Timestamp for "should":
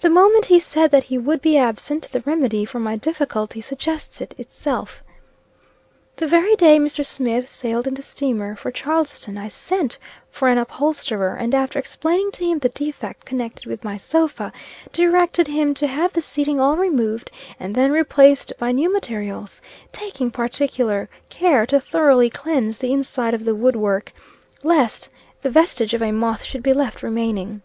26.42-26.62